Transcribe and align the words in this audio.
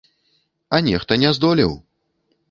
А 0.77 0.79
нехта 0.87 1.17
не 1.23 1.29
здолеў. 1.39 1.75